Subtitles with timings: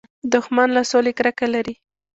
[0.33, 1.75] دښمن له سولې کرکه لري